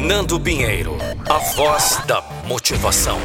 [0.00, 0.96] Nando Pinheiro,
[1.28, 3.18] a voz da motivação.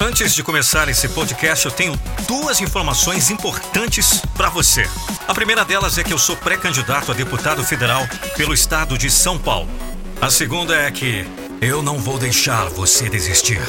[0.00, 4.90] Antes de começar esse podcast, eu tenho duas informações importantes para você.
[5.26, 8.02] A primeira delas é que eu sou pré-candidato a deputado federal
[8.36, 9.68] pelo estado de São Paulo.
[10.20, 11.24] A segunda é que
[11.60, 13.60] eu não vou deixar você desistir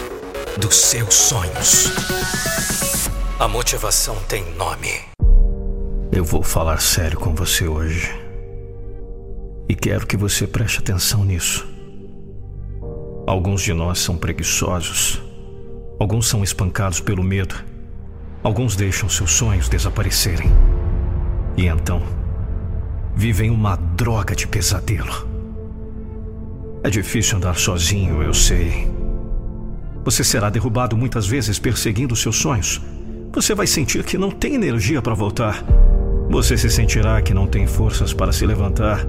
[0.57, 1.91] dos seus sonhos.
[3.39, 4.99] A motivação tem nome.
[6.11, 8.26] Eu vou falar sério com você hoje.
[9.69, 11.67] E quero que você preste atenção nisso.
[13.25, 15.21] Alguns de nós são preguiçosos
[15.99, 17.55] Alguns são espancados pelo medo.
[18.43, 20.51] Alguns deixam seus sonhos desaparecerem.
[21.57, 22.03] E então,
[23.15, 25.27] vivem uma droga de pesadelo.
[26.83, 28.87] É difícil andar sozinho, eu sei.
[30.05, 32.79] Você será derrubado muitas vezes perseguindo seus sonhos.
[33.33, 35.63] Você vai sentir que não tem energia para voltar.
[36.29, 39.03] Você se sentirá que não tem forças para se levantar.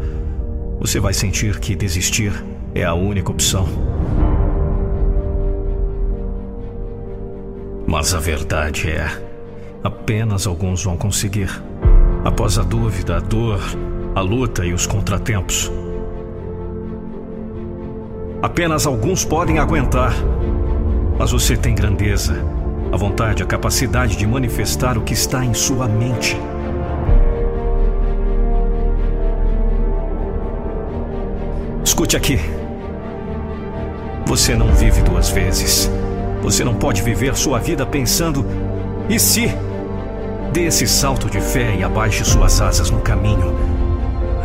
[0.81, 2.33] Você vai sentir que desistir
[2.73, 3.67] é a única opção.
[7.85, 9.11] Mas a verdade é:
[9.83, 11.51] apenas alguns vão conseguir.
[12.25, 13.61] Após a dúvida, a dor,
[14.15, 15.71] a luta e os contratempos.
[18.41, 20.15] Apenas alguns podem aguentar.
[21.19, 22.41] Mas você tem grandeza,
[22.93, 26.37] a vontade, a capacidade de manifestar o que está em sua mente.
[31.99, 32.39] Escute aqui.
[34.25, 35.91] Você não vive duas vezes.
[36.43, 38.47] Você não pode viver sua vida pensando:
[39.09, 39.53] e se?
[40.53, 43.53] Dê esse salto de fé e abaixe suas asas no caminho.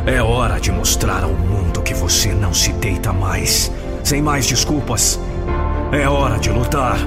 [0.07, 3.71] É hora de mostrar ao mundo que você não se deita mais,
[4.03, 5.19] sem mais desculpas.
[5.91, 6.97] É hora de lutar.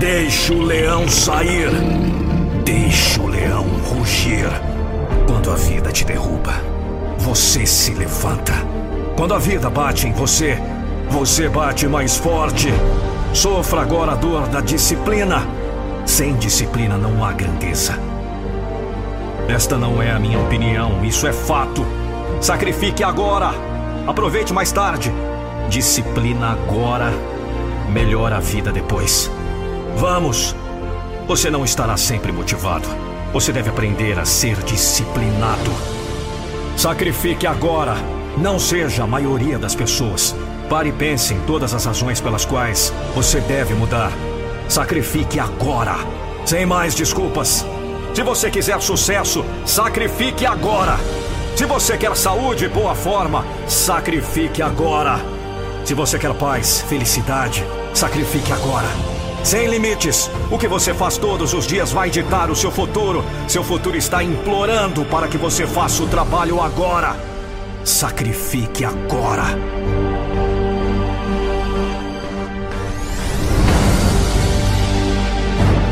[0.00, 1.70] Deixe o leão sair.
[2.64, 4.48] Deixe o leão rugir.
[5.28, 6.54] Quando a vida te derruba,
[7.20, 8.73] você se levanta.
[9.16, 10.58] Quando a vida bate em você,
[11.08, 12.68] você bate mais forte.
[13.32, 15.46] Sofra agora a dor da disciplina.
[16.04, 17.98] Sem disciplina não há grandeza.
[19.48, 21.86] Esta não é a minha opinião, isso é fato.
[22.40, 23.50] Sacrifique agora.
[24.06, 25.12] Aproveite mais tarde.
[25.68, 27.12] Disciplina agora
[27.94, 29.30] melhora a vida depois.
[29.96, 30.54] Vamos!
[31.28, 32.88] Você não estará sempre motivado.
[33.32, 35.70] Você deve aprender a ser disciplinado.
[36.76, 38.13] Sacrifique agora.
[38.36, 40.34] Não seja a maioria das pessoas.
[40.68, 44.10] Pare e pense em todas as razões pelas quais você deve mudar.
[44.68, 45.96] Sacrifique agora,
[46.44, 47.64] sem mais desculpas.
[48.12, 50.98] Se você quiser sucesso, sacrifique agora.
[51.54, 55.20] Se você quer saúde e boa forma, sacrifique agora.
[55.84, 58.88] Se você quer paz, felicidade, sacrifique agora.
[59.44, 63.24] Sem limites, o que você faz todos os dias vai ditar o seu futuro.
[63.46, 67.33] Seu futuro está implorando para que você faça o trabalho agora.
[67.84, 69.44] Sacrifique agora.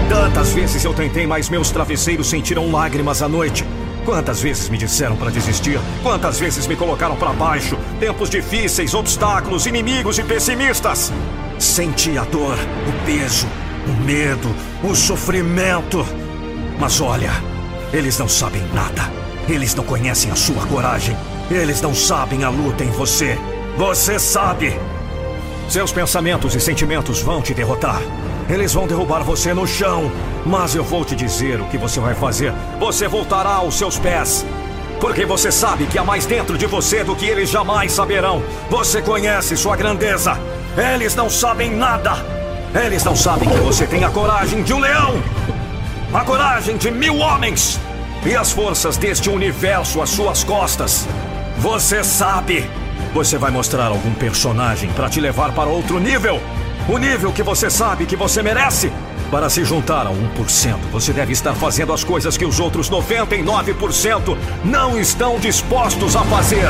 [0.09, 3.67] Quantas vezes eu tentei, mas meus travesseiros sentiram lágrimas à noite.
[4.07, 5.79] Quantas vezes me disseram para desistir?
[6.03, 7.77] Quantas vezes me colocaram para baixo?
[8.01, 11.13] Tempos difíceis, obstáculos, inimigos e pessimistas.
[11.59, 12.57] Senti a dor,
[12.89, 13.47] o peso,
[13.87, 14.49] o medo,
[14.83, 16.07] o sofrimento.
[16.81, 17.31] Mas olha,
[17.93, 19.11] eles não sabem nada.
[19.47, 21.17] Eles não conhecem a sua coragem.
[21.53, 23.39] Eles não sabem a luta em você.
[23.77, 24.75] Você sabe.
[25.69, 28.01] Seus pensamentos e sentimentos vão te derrotar.
[28.49, 30.11] Eles vão derrubar você no chão.
[30.47, 32.55] Mas eu vou te dizer o que você vai fazer.
[32.81, 34.47] Você voltará aos seus pés.
[34.99, 38.43] Porque você sabe que há mais dentro de você do que eles jamais saberão.
[38.71, 40.39] Você conhece sua grandeza.
[40.95, 42.15] Eles não sabem nada.
[42.75, 45.23] Eles não sabem que você tem a coragem de um leão.
[46.15, 47.79] A coragem de mil homens.
[48.25, 51.07] E as forças deste universo às suas costas.
[51.63, 52.69] Você sabe.
[53.15, 56.41] Você vai mostrar algum personagem para te levar para outro nível.
[56.89, 58.91] O nível que você sabe que você merece.
[59.31, 64.37] Para se juntar a 1%, você deve estar fazendo as coisas que os outros 99%
[64.65, 66.67] não estão dispostos a fazer.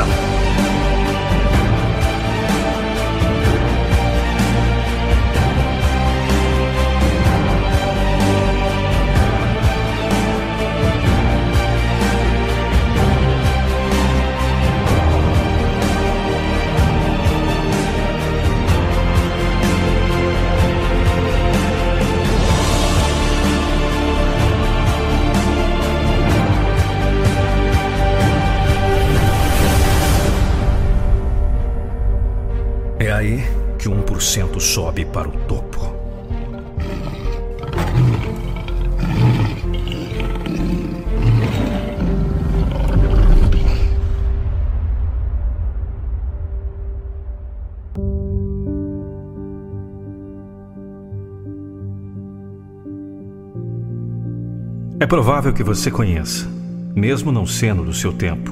[55.13, 56.49] Provável que você conheça,
[56.95, 58.51] mesmo não sendo do seu tempo.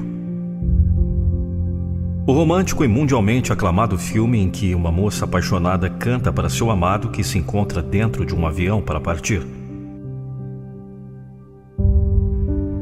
[2.24, 7.10] O romântico e mundialmente aclamado filme em que uma moça apaixonada canta para seu amado
[7.10, 9.44] que se encontra dentro de um avião para partir.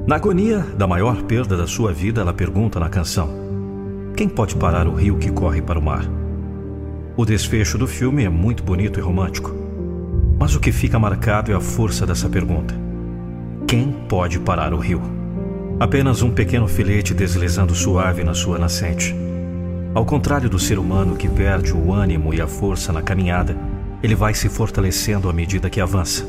[0.07, 3.31] Na agonia da maior perda da sua vida, ela pergunta na canção:
[4.15, 6.05] Quem pode parar o rio que corre para o mar?
[7.17, 9.51] O desfecho do filme é muito bonito e romântico.
[10.39, 12.90] Mas o que fica marcado é a força dessa pergunta:
[13.71, 15.01] Quem pode parar o rio?
[15.79, 19.15] Apenas um pequeno filete deslizando suave na sua nascente.
[19.95, 23.57] Ao contrário do ser humano que perde o ânimo e a força na caminhada,
[24.03, 26.27] ele vai se fortalecendo à medida que avança.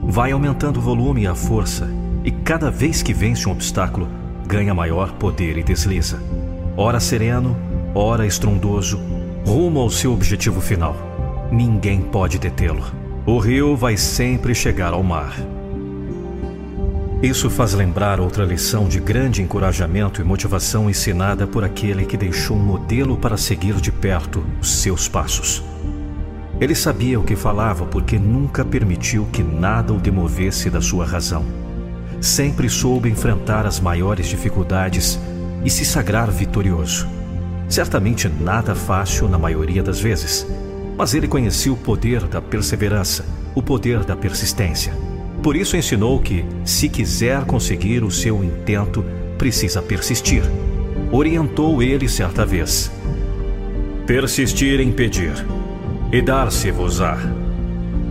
[0.00, 1.90] Vai aumentando o volume e a força,
[2.22, 4.06] e cada vez que vence um obstáculo,
[4.46, 6.22] ganha maior poder e desliza.
[6.76, 7.56] Ora sereno,
[7.96, 9.00] ora estrondoso,
[9.44, 10.94] rumo ao seu objetivo final.
[11.50, 12.84] Ninguém pode detê-lo.
[13.26, 15.34] O rio vai sempre chegar ao mar.
[17.22, 22.58] Isso faz lembrar outra lição de grande encorajamento e motivação ensinada por aquele que deixou
[22.58, 25.64] um modelo para seguir de perto os seus passos.
[26.60, 31.44] Ele sabia o que falava porque nunca permitiu que nada o demovesse da sua razão.
[32.20, 35.18] Sempre soube enfrentar as maiores dificuldades
[35.64, 37.08] e se sagrar vitorioso.
[37.66, 40.46] Certamente nada fácil na maioria das vezes,
[40.98, 43.24] mas ele conhecia o poder da perseverança,
[43.54, 45.05] o poder da persistência.
[45.46, 49.04] Por isso ensinou que, se quiser conseguir o seu intento,
[49.38, 50.42] precisa persistir.
[51.12, 52.90] Orientou ele certa vez:
[54.08, 55.46] Persistir em pedir,
[56.10, 57.16] e dar-se-vos-á.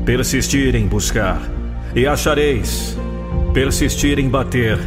[0.05, 1.41] Persistir em buscar,
[1.93, 2.97] e achareis.
[3.53, 4.79] Persistir em bater,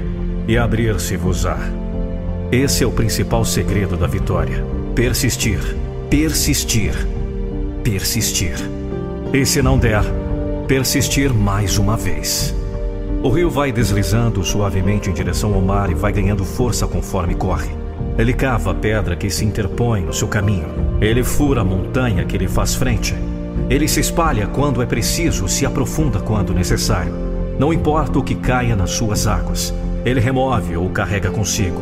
[0.49, 1.59] e abrir-se-vos-á.
[2.51, 4.65] Esse é o principal segredo da vitória:
[4.95, 5.61] persistir,
[6.09, 6.95] persistir,
[7.85, 8.57] persistir.
[9.35, 10.03] E se não der,
[10.69, 12.55] persistir mais uma vez.
[13.23, 17.71] O rio vai deslizando suavemente em direção ao mar e vai ganhando força conforme corre.
[18.19, 20.67] Ele cava a pedra que se interpõe no seu caminho.
[21.01, 23.15] Ele fura a montanha que lhe faz frente.
[23.71, 27.15] Ele se espalha quando é preciso, se aprofunda quando necessário.
[27.59, 29.73] Não importa o que caia nas suas águas,
[30.05, 31.81] ele remove ou carrega consigo,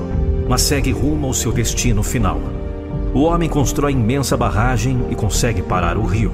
[0.49, 2.41] mas segue rumo ao seu destino final.
[3.13, 6.31] O homem constrói imensa barragem e consegue parar o rio.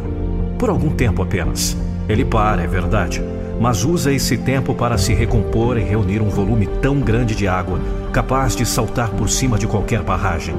[0.59, 1.77] Por algum tempo apenas.
[2.09, 3.23] Ele para, é verdade,
[3.61, 7.79] mas usa esse tempo para se recompor e reunir um volume tão grande de água,
[8.13, 10.55] capaz de saltar por cima de qualquer barragem.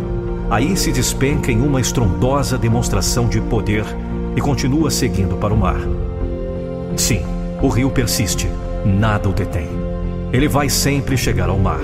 [0.49, 3.85] Aí se despenca em uma estrondosa demonstração de poder
[4.35, 5.79] e continua seguindo para o mar.
[6.95, 7.23] Sim,
[7.61, 8.49] o rio persiste,
[8.85, 9.67] nada o detém.
[10.31, 11.81] Ele vai sempre chegar ao mar.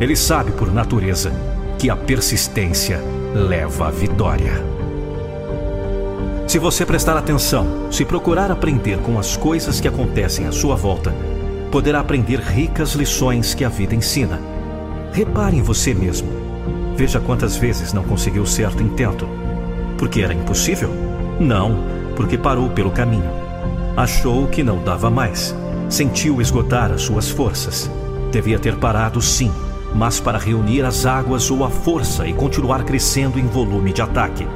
[0.00, 1.32] Ele sabe por natureza
[1.78, 3.00] que a persistência
[3.34, 4.75] leva à vitória.
[6.56, 11.14] Se você prestar atenção, se procurar aprender com as coisas que acontecem à sua volta,
[11.70, 14.40] poderá aprender ricas lições que a vida ensina.
[15.12, 16.26] Repare em você mesmo.
[16.96, 19.28] Veja quantas vezes não conseguiu certo intento.
[19.98, 20.88] Porque era impossível?
[21.38, 21.76] Não,
[22.16, 23.30] porque parou pelo caminho.
[23.94, 25.54] Achou que não dava mais.
[25.90, 27.90] Sentiu esgotar as suas forças.
[28.32, 29.52] Devia ter parado, sim,
[29.94, 34.48] mas para reunir as águas ou a força e continuar crescendo em volume de ataque.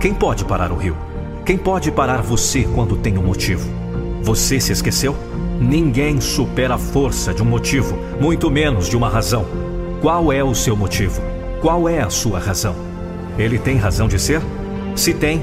[0.00, 1.11] Quem pode parar o rio?
[1.44, 3.68] Quem pode parar você quando tem um motivo?
[4.22, 5.16] Você se esqueceu?
[5.60, 9.44] Ninguém supera a força de um motivo, muito menos de uma razão.
[10.00, 11.20] Qual é o seu motivo?
[11.60, 12.76] Qual é a sua razão?
[13.36, 14.40] Ele tem razão de ser?
[14.94, 15.42] Se tem,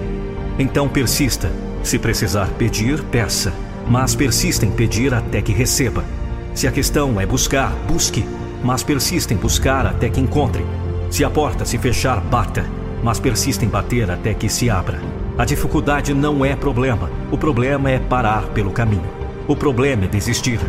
[0.58, 1.52] então persista.
[1.84, 3.52] Se precisar pedir, peça.
[3.86, 6.06] Mas persista em pedir até que receba.
[6.54, 8.26] Se a questão é buscar, busque.
[8.64, 10.66] Mas persista em buscar até que encontre.
[11.12, 12.66] Se a porta se fechar, bata.
[13.04, 15.19] Mas persista em bater até que se abra.
[15.40, 17.10] A dificuldade não é problema.
[17.32, 19.10] O problema é parar pelo caminho.
[19.48, 20.60] O problema é desistir.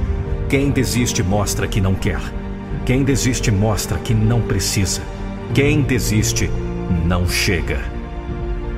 [0.48, 2.20] Quem desiste mostra que não quer.
[2.86, 5.02] Quem desiste mostra que não precisa.
[5.52, 6.48] Quem desiste
[7.04, 7.80] não chega.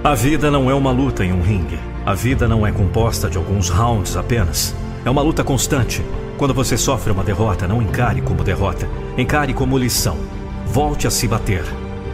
[0.03, 1.79] A vida não é uma luta em um ringue.
[2.07, 4.75] A vida não é composta de alguns rounds apenas.
[5.05, 6.03] É uma luta constante.
[6.39, 8.89] Quando você sofre uma derrota, não encare como derrota.
[9.19, 10.17] Encare como lição.
[10.65, 11.65] Volte a se bater.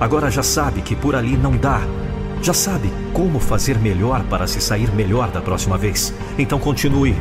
[0.00, 1.80] Agora já sabe que por ali não dá.
[2.40, 6.14] Já sabe como fazer melhor para se sair melhor da próxima vez.
[6.38, 7.16] Então continue.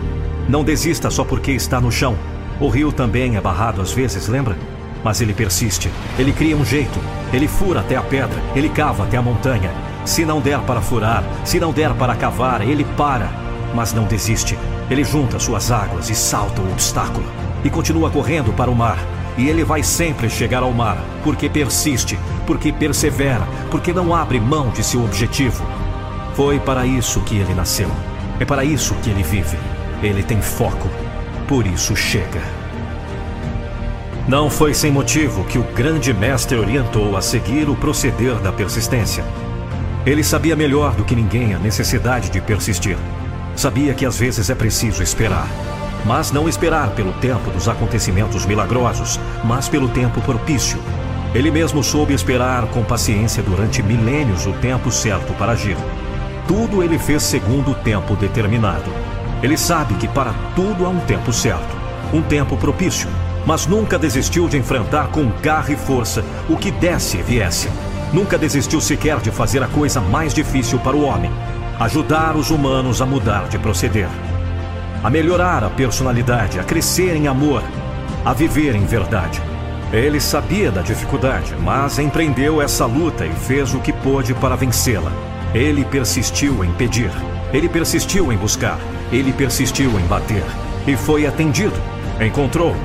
[0.47, 2.15] Não desista só porque está no chão.
[2.59, 4.57] O rio também é barrado às vezes, lembra?
[5.03, 5.89] Mas ele persiste.
[6.17, 6.99] Ele cria um jeito.
[7.33, 8.41] Ele fura até a pedra.
[8.55, 9.71] Ele cava até a montanha.
[10.05, 13.29] Se não der para furar, se não der para cavar, ele para.
[13.75, 14.57] Mas não desiste.
[14.89, 17.25] Ele junta suas águas e salta o obstáculo.
[17.63, 18.97] E continua correndo para o mar.
[19.37, 24.69] E ele vai sempre chegar ao mar, porque persiste, porque persevera, porque não abre mão
[24.69, 25.63] de seu objetivo.
[26.33, 27.89] Foi para isso que ele nasceu.
[28.39, 29.57] É para isso que ele vive.
[30.01, 30.89] Ele tem foco.
[31.47, 32.41] Por isso chega.
[34.27, 39.23] Não foi sem motivo que o grande mestre orientou a seguir o proceder da persistência.
[40.05, 42.97] Ele sabia melhor do que ninguém a necessidade de persistir.
[43.55, 45.47] Sabia que às vezes é preciso esperar.
[46.05, 50.79] Mas não esperar pelo tempo dos acontecimentos milagrosos, mas pelo tempo propício.
[51.33, 55.77] Ele mesmo soube esperar com paciência durante milênios o tempo certo para agir.
[56.47, 58.89] Tudo ele fez segundo o tempo determinado.
[59.43, 61.75] Ele sabe que para tudo há um tempo certo,
[62.13, 63.09] um tempo propício,
[63.45, 67.69] mas nunca desistiu de enfrentar com garra e força o que desse e viesse.
[68.13, 71.31] Nunca desistiu sequer de fazer a coisa mais difícil para o homem:
[71.79, 74.09] ajudar os humanos a mudar de proceder,
[75.03, 77.63] a melhorar a personalidade, a crescer em amor,
[78.25, 79.41] a viver em verdade.
[79.91, 85.11] Ele sabia da dificuldade, mas empreendeu essa luta e fez o que pôde para vencê-la.
[85.53, 87.11] Ele persistiu em pedir,
[87.53, 88.77] ele persistiu em buscar,
[89.11, 90.43] ele persistiu em bater.
[90.85, 91.75] E foi atendido.
[92.19, 92.75] Encontrou.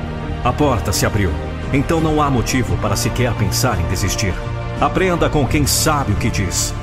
[0.45, 1.31] A porta se abriu.
[1.73, 4.35] Então não há motivo para sequer pensar em desistir.
[4.81, 6.75] Aprenda com quem sabe o que diz.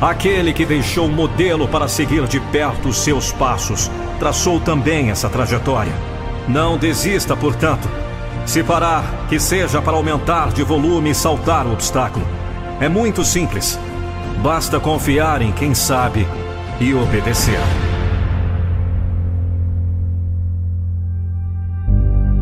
[0.00, 3.90] Aquele que deixou modelo para seguir de perto os seus passos,
[4.24, 5.92] traçou também essa trajetória.
[6.48, 7.86] Não desista, portanto.
[8.46, 12.26] Se parar, que seja para aumentar de volume e saltar o obstáculo.
[12.80, 13.78] É muito simples.
[14.42, 16.26] Basta confiar em quem sabe
[16.80, 17.60] e obedecer.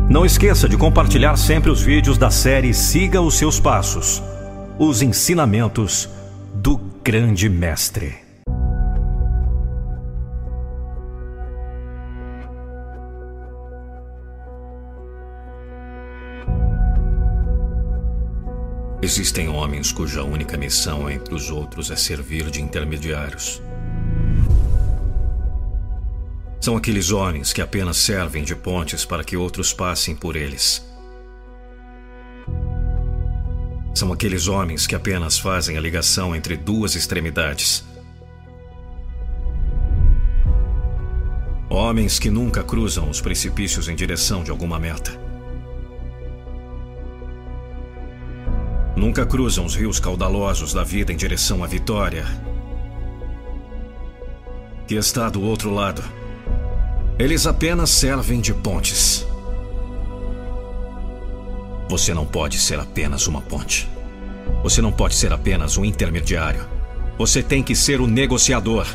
[0.09, 4.23] Não esqueça de compartilhar sempre os vídeos da série Siga os Seus Passos
[4.79, 6.09] os ensinamentos
[6.55, 8.22] do Grande Mestre.
[19.03, 23.61] Existem homens cuja única missão entre os outros é servir de intermediários.
[26.61, 30.87] São aqueles homens que apenas servem de pontes para que outros passem por eles.
[33.93, 37.83] São aqueles homens que apenas fazem a ligação entre duas extremidades.
[41.69, 45.22] Homens que nunca cruzam os precipícios em direção de alguma meta.
[48.95, 52.25] Nunca cruzam os rios caudalosos da vida em direção à vitória.
[54.87, 56.03] Que está do outro lado.
[57.17, 59.25] Eles apenas servem de pontes.
[61.89, 63.89] Você não pode ser apenas uma ponte.
[64.63, 66.65] Você não pode ser apenas um intermediário.
[67.17, 68.87] Você tem que ser o negociador.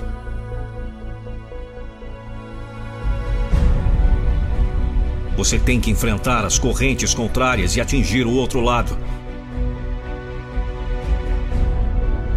[5.37, 8.99] Você tem que enfrentar as correntes contrárias e atingir o outro lado.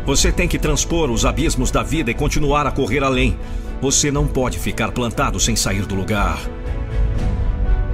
[0.06, 3.38] Você tem que transpor os abismos da vida e continuar a correr além.
[3.82, 6.40] Você não pode ficar plantado sem sair do lugar.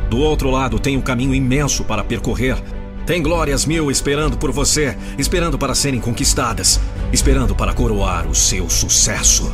[0.09, 2.57] Do outro lado tem um caminho imenso para percorrer.
[3.05, 6.79] Tem glórias mil esperando por você, esperando para serem conquistadas,
[7.11, 9.53] esperando para coroar o seu sucesso.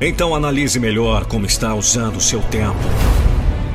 [0.00, 2.78] Então analise melhor como está usando o seu tempo.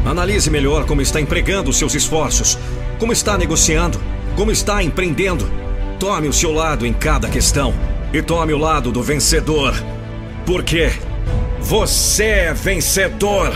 [0.05, 2.57] Analise melhor como está empregando os seus esforços,
[2.99, 3.99] como está negociando,
[4.35, 5.62] como está empreendendo.
[6.03, 7.73] Tome o seu lado em cada questão
[8.11, 9.73] e tome o lado do vencedor.
[10.45, 10.91] Porque
[11.61, 13.53] você é vencedor.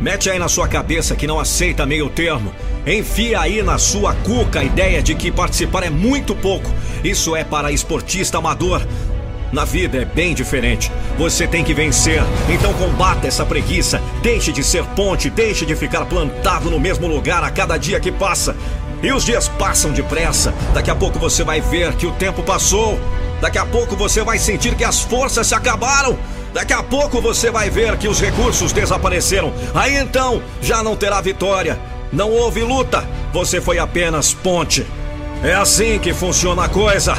[0.00, 2.54] Mete aí na sua cabeça que não aceita meio termo.
[2.86, 6.72] Enfia aí na sua cuca a ideia de que participar é muito pouco.
[7.02, 8.80] Isso é para esportista amador.
[9.52, 10.90] Na vida é bem diferente.
[11.18, 12.22] Você tem que vencer.
[12.48, 14.00] Então combata essa preguiça.
[14.22, 18.10] Deixe de ser ponte, deixe de ficar plantado no mesmo lugar a cada dia que
[18.10, 18.56] passa.
[19.02, 20.52] E os dias passam depressa.
[20.74, 22.98] Daqui a pouco você vai ver que o tempo passou.
[23.40, 26.18] Daqui a pouco você vai sentir que as forças se acabaram.
[26.52, 29.52] Daqui a pouco você vai ver que os recursos desapareceram.
[29.74, 31.78] Aí então já não terá vitória.
[32.12, 33.06] Não houve luta.
[33.32, 34.86] Você foi apenas ponte.
[35.44, 37.14] É assim que funciona a coisa.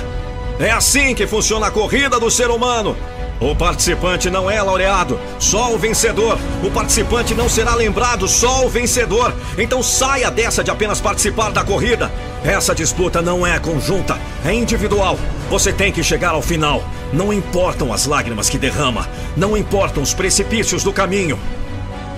[0.60, 2.98] É assim que funciona a corrida do ser humano.
[3.40, 6.40] O participante não é laureado, só o vencedor.
[6.64, 9.32] O participante não será lembrado, só o vencedor.
[9.56, 12.12] Então saia dessa de apenas participar da corrida.
[12.44, 15.20] Essa disputa não é conjunta, é individual.
[15.52, 16.84] Você tem que chegar ao final.
[17.14, 21.40] Não importam as lágrimas que derrama, não importam os precipícios do caminho.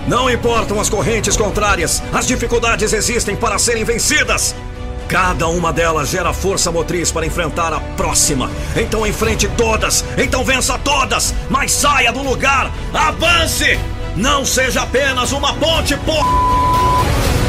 [0.08, 4.54] Não importam as correntes contrárias, as dificuldades existem para serem vencidas.
[5.10, 8.48] Cada uma delas gera força motriz para enfrentar a próxima.
[8.76, 13.76] Então enfrente todas, então vença todas, mas saia do lugar, avance!
[14.14, 17.39] Não seja apenas uma ponte, por...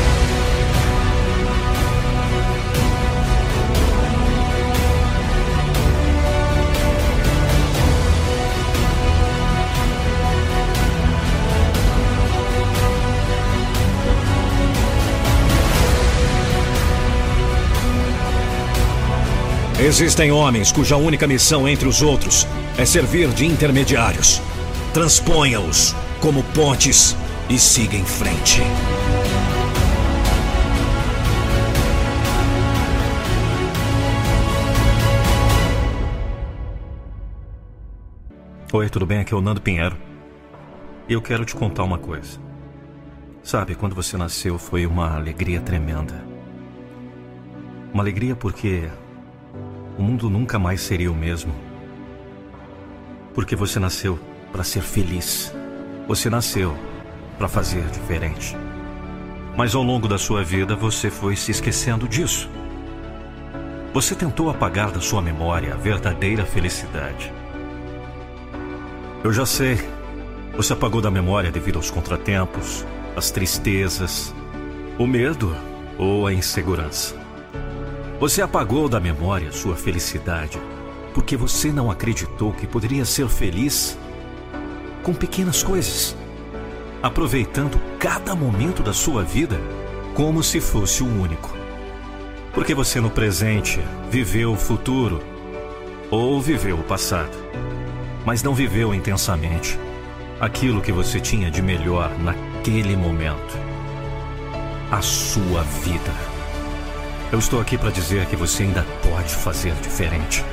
[19.84, 22.46] Existem homens cuja única missão entre os outros
[22.78, 24.40] é servir de intermediários.
[24.94, 27.18] Transponha-os como pontes
[27.50, 28.62] e siga em frente.
[38.72, 39.22] Oi, tudo bem?
[39.22, 39.98] Aqui é o Nando Pinheiro.
[41.10, 42.40] E eu quero te contar uma coisa.
[43.42, 46.24] Sabe, quando você nasceu foi uma alegria tremenda.
[47.92, 48.88] Uma alegria porque
[49.98, 51.54] o mundo nunca mais seria o mesmo.
[53.34, 54.20] Porque você nasceu
[54.52, 55.54] para ser feliz.
[56.08, 56.76] Você nasceu
[57.38, 58.56] para fazer diferente.
[59.56, 62.50] Mas ao longo da sua vida você foi se esquecendo disso.
[63.94, 67.32] Você tentou apagar da sua memória a verdadeira felicidade.
[69.24, 69.78] Eu já sei.
[70.56, 74.34] Você apagou da memória devido aos contratempos, às tristezas,
[74.98, 75.56] o medo
[75.98, 77.21] ou a insegurança.
[78.22, 80.58] Você apagou da memória sua felicidade
[81.14, 83.98] porque você não acreditou que poderia ser feliz
[85.04, 86.16] com pequenas coisas,
[87.04, 89.60] aproveitando cada momento da sua vida
[90.14, 91.52] como se fosse o único.
[92.54, 95.22] Porque você no presente viveu o futuro
[96.10, 97.52] ou viveu o passado
[98.26, 99.80] mas não viveu intensamente
[100.40, 103.58] aquilo que você tinha de melhor naquele momento.
[104.92, 106.31] A sua vida.
[107.32, 110.44] Eu estou aqui para dizer que você ainda pode fazer diferente.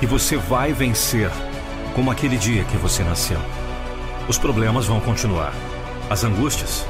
[0.00, 1.30] E você vai vencer,
[1.94, 3.40] como aquele dia que você nasceu.
[4.28, 5.52] Os problemas vão continuar.
[6.08, 6.86] As angústias,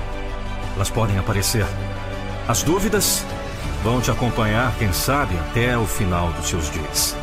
[0.75, 1.67] elas podem aparecer.
[2.47, 3.25] As dúvidas
[3.83, 7.17] vão te acompanhar, quem sabe, até o final dos seus dias.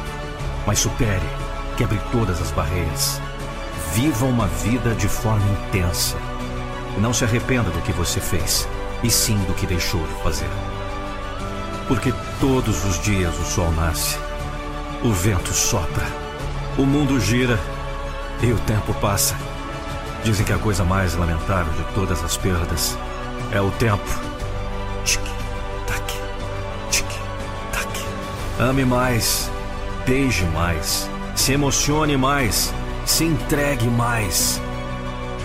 [0.66, 3.22] Mas supere Quebre todas as barreiras.
[3.94, 6.18] Viva uma vida de forma intensa.
[6.98, 8.68] Não se arrependa do que você fez,
[9.04, 10.50] e sim do que deixou de fazer.
[11.88, 14.18] Porque todos os dias o sol nasce,
[15.04, 16.06] o vento sopra,
[16.78, 17.60] o mundo gira
[18.42, 19.36] e o tempo passa.
[20.24, 22.98] Dizem que a coisa mais lamentável de todas as perdas
[23.52, 24.04] é o tempo.
[25.06, 26.14] Tic-tac,
[26.92, 28.06] tic-tac.
[28.60, 29.50] Ame mais,
[30.06, 32.74] beije mais se emocione mais.
[33.06, 34.60] Se entregue mais.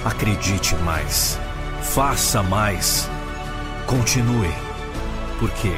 [0.05, 1.39] Acredite mais.
[1.81, 3.09] Faça mais.
[3.87, 4.53] Continue.
[5.39, 5.73] Porque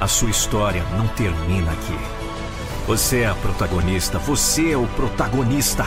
[0.00, 1.98] a sua história não termina aqui.
[2.86, 4.18] Você é a protagonista.
[4.18, 5.86] Você é o protagonista.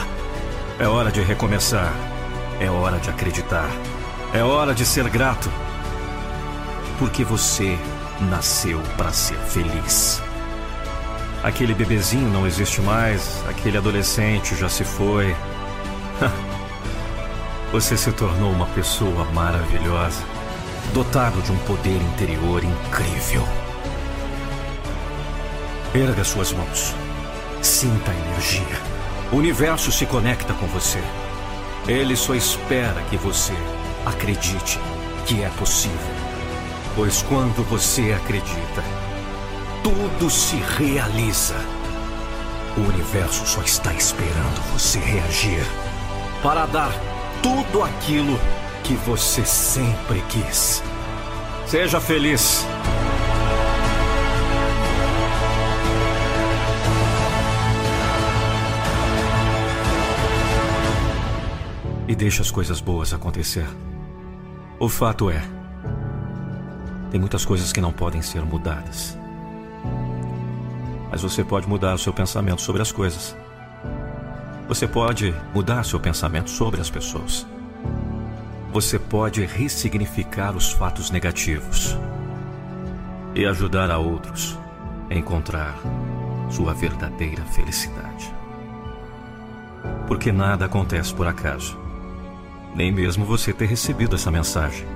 [0.78, 1.92] É hora de recomeçar.
[2.60, 3.68] É hora de acreditar.
[4.32, 5.50] É hora de ser grato.
[6.98, 7.78] Porque você
[8.20, 10.22] nasceu para ser feliz.
[11.42, 15.34] Aquele bebezinho não existe mais, aquele adolescente já se foi.
[17.72, 20.22] Você se tornou uma pessoa maravilhosa,
[20.92, 23.42] dotado de um poder interior incrível.
[25.94, 26.94] Erga suas mãos.
[27.60, 28.80] Sinta a energia.
[29.30, 30.98] O universo se conecta com você.
[31.86, 33.52] Ele só espera que você
[34.06, 34.80] acredite
[35.26, 35.98] que é possível.
[36.96, 38.82] Pois quando você acredita,
[39.82, 41.56] tudo se realiza.
[42.74, 45.62] O universo só está esperando você reagir
[46.42, 46.90] para dar
[47.42, 48.40] tudo aquilo
[48.82, 50.82] que você sempre quis.
[51.66, 52.66] Seja feliz.
[62.12, 63.66] E deixe as coisas boas acontecer.
[64.78, 65.42] O fato é,
[67.10, 69.16] tem muitas coisas que não podem ser mudadas
[71.12, 73.36] mas você pode mudar o seu pensamento sobre as coisas.
[74.66, 77.46] Você pode mudar seu pensamento sobre as pessoas.
[78.72, 81.98] Você pode ressignificar os fatos negativos
[83.34, 84.58] e ajudar a outros
[85.10, 85.78] a encontrar
[86.48, 88.34] sua verdadeira felicidade.
[90.08, 91.78] Porque nada acontece por acaso,
[92.74, 94.86] nem mesmo você ter recebido essa mensagem.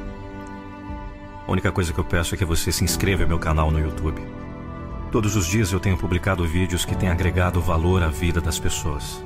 [1.46, 3.78] A única coisa que eu peço é que você se inscreva no meu canal no
[3.78, 4.20] YouTube
[5.16, 9.24] Todos os dias eu tenho publicado vídeos que têm agregado valor à vida das pessoas.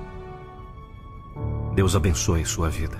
[1.74, 2.98] Deus abençoe sua vida.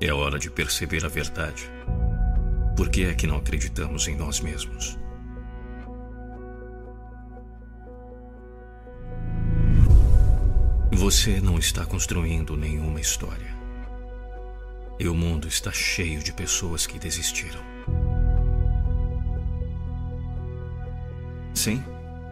[0.00, 1.70] É hora de perceber a verdade.
[2.76, 4.98] Por que é que não acreditamos em nós mesmos?
[11.02, 13.56] Você não está construindo nenhuma história.
[15.00, 17.58] E o mundo está cheio de pessoas que desistiram.
[21.52, 21.82] Sim,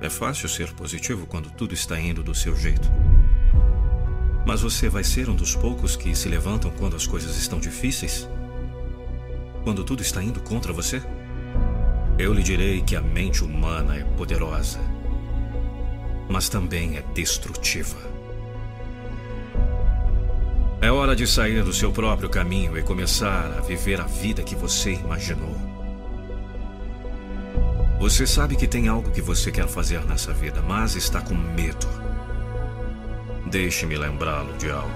[0.00, 2.88] é fácil ser positivo quando tudo está indo do seu jeito.
[4.46, 8.28] Mas você vai ser um dos poucos que se levantam quando as coisas estão difíceis?
[9.64, 11.02] Quando tudo está indo contra você?
[12.16, 14.78] Eu lhe direi que a mente humana é poderosa,
[16.28, 18.10] mas também é destrutiva.
[20.83, 24.55] É hora de sair do seu próprio caminho e começar a viver a vida que
[24.55, 25.55] você imaginou.
[27.99, 31.87] Você sabe que tem algo que você quer fazer nessa vida, mas está com medo.
[33.51, 34.88] Deixe-me lembrá-lo de algo.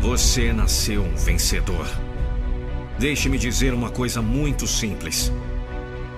[0.00, 1.86] Você nasceu um vencedor.
[2.98, 5.32] Deixe-me dizer uma coisa muito simples.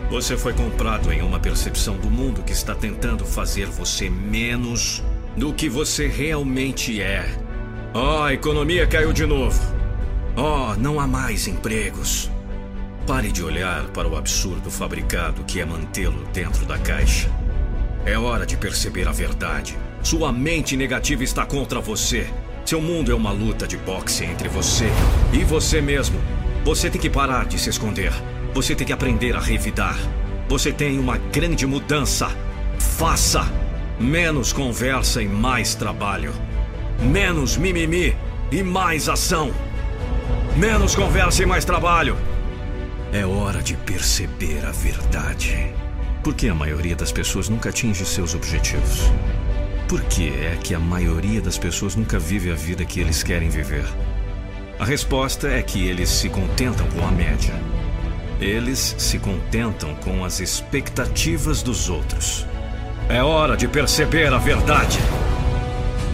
[0.09, 5.03] Você foi comprado em uma percepção do mundo que está tentando fazer você menos
[5.37, 7.43] do que você realmente é.
[7.96, 9.57] Oh, a economia caiu de novo.
[10.37, 12.28] Oh, não há mais empregos.
[13.07, 17.30] Pare de olhar para o absurdo fabricado que é mantê-lo dentro da caixa.
[18.04, 19.78] É hora de perceber a verdade.
[20.02, 22.26] Sua mente negativa está contra você.
[22.64, 24.88] Seu mundo é uma luta de boxe entre você
[25.33, 26.18] e você mesmo.
[26.64, 28.12] Você tem que parar de se esconder.
[28.52, 29.96] Você tem que aprender a revidar.
[30.48, 32.28] Você tem uma grande mudança.
[32.76, 33.46] Faça
[34.00, 36.35] menos conversa e mais trabalho.
[37.05, 38.17] Menos mimimi
[38.51, 39.53] e mais ação.
[40.57, 42.17] Menos conversa e mais trabalho.
[43.12, 45.73] É hora de perceber a verdade.
[46.23, 49.12] Por que a maioria das pessoas nunca atinge seus objetivos?
[49.87, 53.51] Por que é que a maioria das pessoas nunca vive a vida que eles querem
[53.51, 53.85] viver?
[54.79, 57.55] A resposta é que eles se contentam com a média.
[58.40, 62.47] Eles se contentam com as expectativas dos outros.
[63.09, 64.99] É hora de perceber a verdade.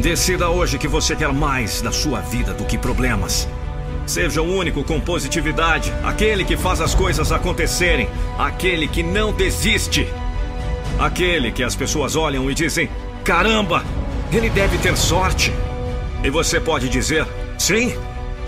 [0.01, 3.47] Decida hoje que você quer mais da sua vida do que problemas.
[4.07, 8.09] Seja o único com positividade, aquele que faz as coisas acontecerem,
[8.39, 10.09] aquele que não desiste.
[10.99, 12.89] Aquele que as pessoas olham e dizem:
[13.23, 13.85] caramba,
[14.33, 15.53] ele deve ter sorte.
[16.25, 17.27] E você pode dizer:
[17.59, 17.95] sim,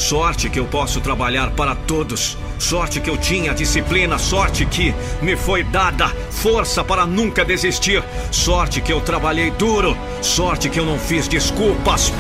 [0.03, 2.37] Sorte que eu posso trabalhar para todos.
[2.59, 4.19] Sorte que eu tinha disciplina.
[4.19, 8.03] Sorte que me foi dada força para nunca desistir.
[8.33, 9.97] Sorte que eu trabalhei duro.
[10.21, 12.13] Sorte que eu não fiz desculpas.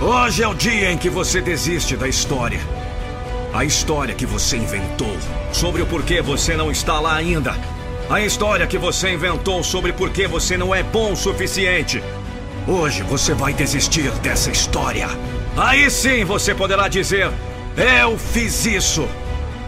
[0.00, 2.60] Hoje é o dia em que você desiste da história.
[3.52, 5.16] A história que você inventou
[5.52, 7.56] sobre o porquê você não está lá ainda.
[8.08, 12.00] A história que você inventou sobre por que você não é bom o suficiente.
[12.68, 15.08] Hoje você vai desistir dessa história.
[15.56, 17.30] Aí sim você poderá dizer:
[17.76, 19.08] Eu fiz isso.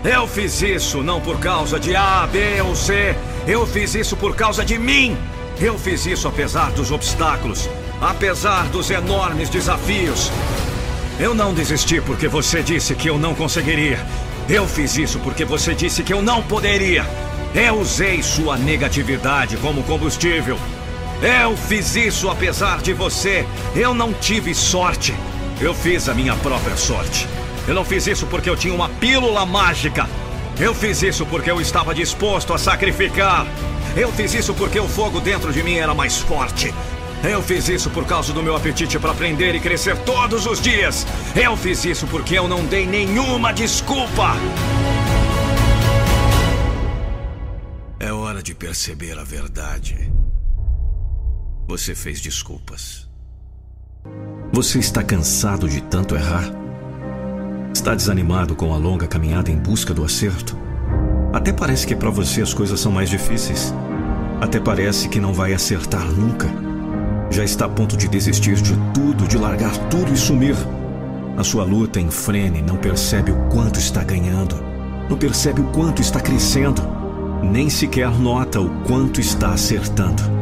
[0.05, 3.15] Eu fiz isso não por causa de A, B ou C.
[3.47, 5.17] Eu fiz isso por causa de mim.
[5.61, 7.69] Eu fiz isso apesar dos obstáculos,
[8.01, 10.31] apesar dos enormes desafios.
[11.21, 14.05] Eu não desisti porque você disse que eu não conseguiria.
[14.49, 17.07] Eu fiz isso porque você disse que eu não poderia.
[17.55, 20.59] Eu usei sua negatividade como combustível.
[21.23, 23.47] Eu fiz isso apesar de você.
[23.77, 25.15] Eu não tive sorte.
[25.63, 27.29] Eu fiz a minha própria sorte.
[27.69, 30.09] Eu não fiz isso porque eu tinha uma pílula mágica.
[30.59, 33.47] Eu fiz isso porque eu estava disposto a sacrificar.
[33.97, 36.75] Eu fiz isso porque o fogo dentro de mim era mais forte.
[37.23, 41.07] Eu fiz isso por causa do meu apetite para aprender e crescer todos os dias.
[41.37, 44.35] Eu fiz isso porque eu não dei nenhuma desculpa.
[48.01, 50.13] É hora de perceber a verdade.
[51.69, 53.12] Você fez desculpas.
[54.55, 56.45] Você está cansado de tanto errar?
[57.73, 60.55] Está desanimado com a longa caminhada em busca do acerto?
[61.33, 63.73] Até parece que para você as coisas são mais difíceis.
[64.43, 66.51] Até parece que não vai acertar nunca.
[67.31, 70.57] Já está a ponto de desistir de tudo, de largar tudo e sumir.
[71.39, 74.63] A sua luta em frene não percebe o quanto está ganhando,
[75.09, 76.83] não percebe o quanto está crescendo,
[77.43, 80.42] nem sequer nota o quanto está acertando.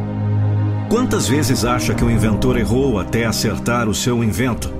[0.90, 4.74] Quantas vezes acha que o inventor errou até acertar o seu invento?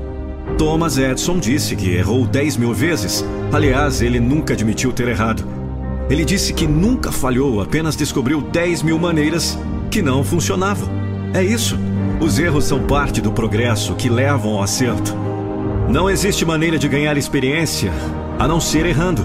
[0.59, 3.25] Thomas Edison disse que errou 10 mil vezes.
[3.53, 5.44] Aliás, ele nunca admitiu ter errado.
[6.11, 9.57] Ele disse que nunca falhou, apenas descobriu 10 mil maneiras
[9.88, 10.88] que não funcionavam.
[11.33, 11.79] É isso.
[12.20, 15.14] Os erros são parte do progresso que levam ao acerto.
[15.88, 17.92] Não existe maneira de ganhar experiência
[18.37, 19.25] a não ser errando.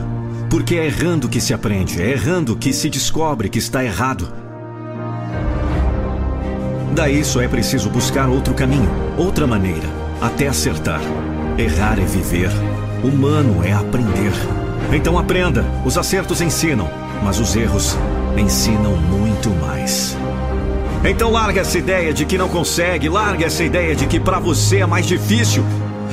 [0.52, 4.44] Porque é errando que se aprende, é errando que se descobre que está errado.
[6.95, 9.86] Daí só é preciso buscar outro caminho, outra maneira,
[10.21, 11.01] até acertar.
[11.58, 12.49] Errar é viver,
[13.03, 14.31] humano é aprender.
[14.93, 16.89] Então aprenda, os acertos ensinam,
[17.21, 17.97] mas os erros
[18.38, 20.15] ensinam muito mais.
[21.03, 24.77] Então larga essa ideia de que não consegue, larga essa ideia de que para você
[24.77, 25.65] é mais difícil.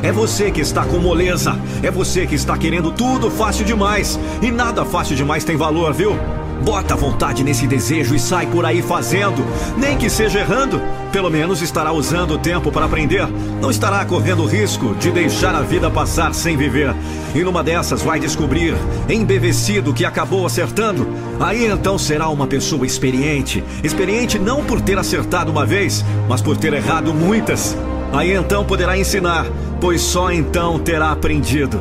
[0.03, 4.19] É você que está com moleza, é você que está querendo tudo fácil demais.
[4.43, 6.19] E nada fácil demais tem valor, viu?
[6.65, 9.45] Bota vontade nesse desejo e sai por aí fazendo,
[9.77, 10.81] nem que seja errando.
[11.11, 13.27] Pelo menos estará usando o tempo para aprender.
[13.61, 16.95] Não estará correndo risco de deixar a vida passar sem viver.
[17.35, 18.75] E numa dessas vai descobrir,
[19.09, 21.07] embevecido, que acabou acertando.
[21.41, 23.63] Aí então será uma pessoa experiente.
[23.83, 27.77] Experiente não por ter acertado uma vez, mas por ter errado muitas.
[28.13, 29.47] Aí então poderá ensinar,
[29.81, 31.81] pois só então terá aprendido.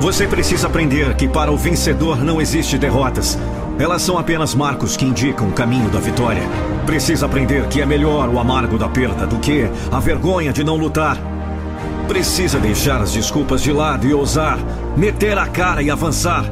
[0.00, 3.38] Você precisa aprender que para o vencedor não existe derrotas.
[3.78, 6.42] Elas são apenas marcos que indicam o caminho da vitória.
[6.86, 10.76] Precisa aprender que é melhor o amargo da perda do que a vergonha de não
[10.76, 11.16] lutar.
[12.06, 14.58] Precisa deixar as desculpas de lado e ousar,
[14.96, 16.44] meter a cara e avançar.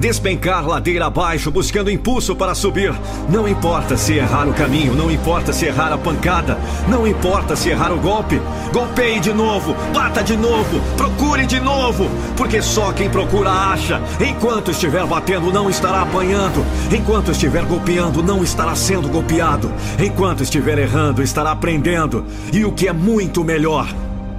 [0.00, 2.94] Despencar ladeira abaixo, buscando impulso para subir.
[3.28, 6.56] Não importa se errar o caminho, não importa se errar a pancada,
[6.88, 8.40] não importa se errar o golpe.
[8.72, 14.00] Golpeie de novo, bata de novo, procure de novo, porque só quem procura acha.
[14.18, 16.64] Enquanto estiver batendo, não estará apanhando.
[16.90, 19.70] Enquanto estiver golpeando, não estará sendo golpeado.
[20.02, 22.24] Enquanto estiver errando, estará aprendendo.
[22.50, 23.86] E o que é muito melhor,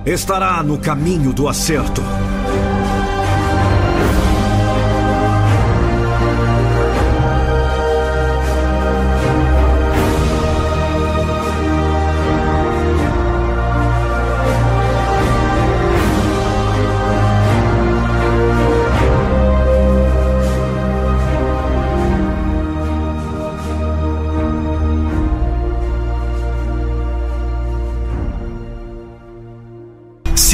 [0.03, 2.01] estará no caminho do acerto.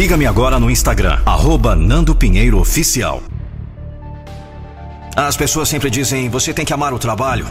[0.07, 3.21] Siga-me agora no Instagram, arroba Nando Pinheiro Oficial.
[5.13, 7.45] As pessoas sempre dizem: você tem que amar o trabalho,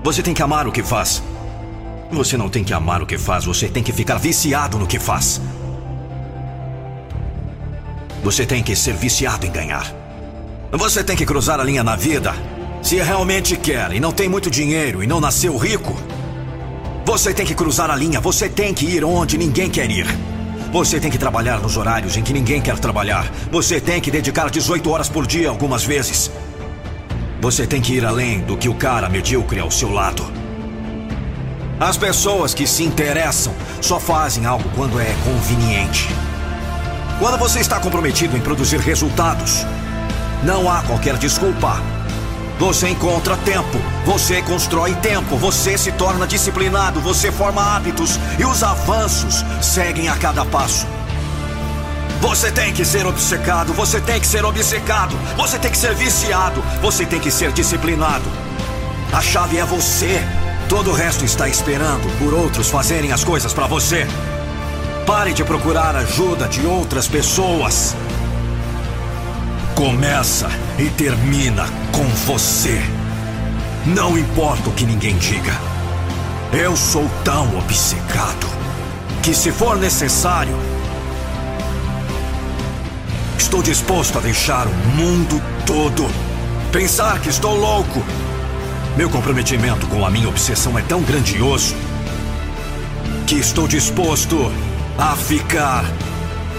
[0.00, 1.20] você tem que amar o que faz.
[2.12, 5.00] Você não tem que amar o que faz, você tem que ficar viciado no que
[5.00, 5.40] faz.
[8.22, 9.92] Você tem que ser viciado em ganhar.
[10.70, 12.32] Você tem que cruzar a linha na vida
[12.80, 15.96] se realmente quer e não tem muito dinheiro e não nasceu rico.
[17.04, 20.06] Você tem que cruzar a linha, você tem que ir onde ninguém quer ir.
[20.72, 23.28] Você tem que trabalhar nos horários em que ninguém quer trabalhar.
[23.50, 26.30] Você tem que dedicar 18 horas por dia algumas vezes.
[27.40, 30.24] Você tem que ir além do que o cara medíocre ao seu lado.
[31.80, 36.06] As pessoas que se interessam só fazem algo quando é conveniente.
[37.18, 39.66] Quando você está comprometido em produzir resultados,
[40.44, 41.82] não há qualquer desculpa
[42.60, 48.62] você encontra tempo, você constrói tempo, você se torna disciplinado, você forma hábitos e os
[48.62, 50.86] avanços seguem a cada passo.
[52.20, 56.62] Você tem que ser obcecado, você tem que ser obcecado, você tem que ser viciado,
[56.82, 58.30] você tem que ser disciplinado.
[59.10, 60.22] A chave é você.
[60.68, 64.06] Todo o resto está esperando por outros fazerem as coisas para você.
[65.06, 67.96] Pare de procurar ajuda de outras pessoas.
[69.80, 70.46] Começa
[70.78, 72.82] e termina com você.
[73.86, 75.54] Não importa o que ninguém diga.
[76.52, 78.46] Eu sou tão obcecado
[79.22, 80.54] que, se for necessário,
[83.38, 86.06] estou disposto a deixar o mundo todo
[86.70, 88.04] pensar que estou louco.
[88.98, 91.74] Meu comprometimento com a minha obsessão é tão grandioso
[93.26, 94.52] que estou disposto
[94.98, 95.86] a ficar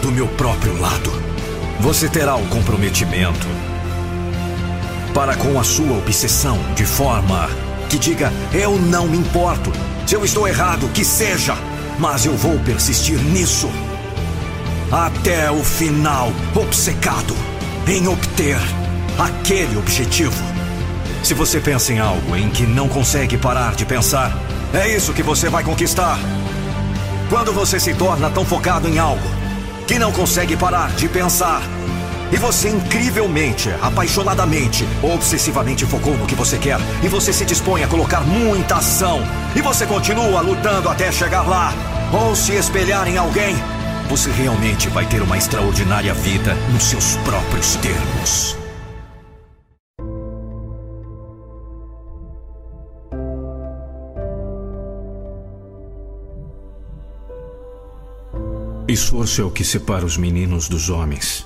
[0.02, 1.31] do meu próprio lado.
[1.82, 3.48] Você terá o comprometimento
[5.16, 7.50] para com a sua obsessão de forma
[7.90, 9.72] que diga: Eu não me importo.
[10.06, 11.58] Se eu estou errado, que seja,
[11.98, 13.68] mas eu vou persistir nisso
[14.92, 17.36] até o final, obcecado
[17.88, 18.58] em obter
[19.18, 20.44] aquele objetivo.
[21.24, 24.38] Se você pensa em algo em que não consegue parar de pensar,
[24.72, 26.20] é isso que você vai conquistar.
[27.28, 29.41] Quando você se torna tão focado em algo
[29.92, 31.62] que não consegue parar de pensar.
[32.32, 36.78] E você incrivelmente, apaixonadamente, obsessivamente focou no que você quer.
[37.04, 39.22] E você se dispõe a colocar muita ação.
[39.54, 41.74] E você continua lutando até chegar lá.
[42.14, 43.54] Ou se espelhar em alguém.
[44.08, 48.61] Você realmente vai ter uma extraordinária vida nos seus próprios termos.
[58.92, 61.46] Esforço é o que separa os meninos dos homens.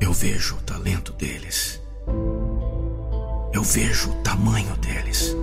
[0.00, 1.82] Eu vejo o talento deles.
[3.52, 5.36] Eu vejo o tamanho deles.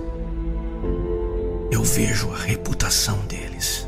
[1.70, 3.86] Eu vejo a reputação deles.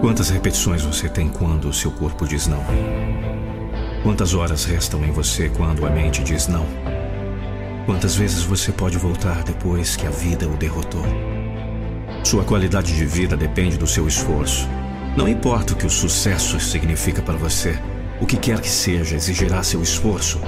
[0.00, 2.64] Quantas repetições você tem quando o seu corpo diz não?
[4.04, 7.01] Quantas horas restam em você quando a mente diz não?
[7.84, 11.04] Quantas vezes você pode voltar depois que a vida o derrotou?
[12.22, 14.68] Sua qualidade de vida depende do seu esforço.
[15.16, 17.76] Não importa o que o sucesso significa para você,
[18.20, 20.40] o que quer que seja exigirá seu esforço.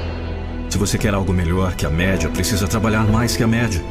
[0.71, 3.83] Se você quer algo melhor que a média, precisa trabalhar mais que a média.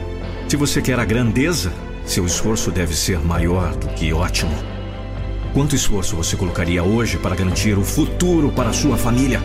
[0.48, 1.74] Se você quer a grandeza,
[2.06, 4.56] seu esforço deve ser maior do que ótimo.
[5.54, 9.42] Quanto esforço você colocaria hoje para garantir o futuro para sua família?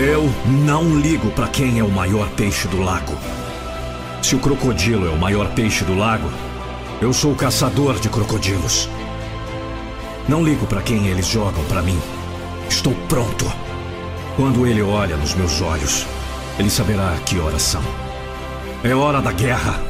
[0.00, 3.18] Eu não ligo para quem é o maior peixe do lago.
[4.22, 6.30] Se o crocodilo é o maior peixe do lago,
[7.02, 8.88] eu sou o caçador de crocodilos.
[10.28, 11.98] Não ligo para quem eles jogam para mim.
[12.70, 13.44] Estou pronto.
[14.36, 16.06] Quando ele olha nos meus olhos,
[16.60, 17.82] ele saberá que horas são.
[18.84, 19.80] É hora da guerra.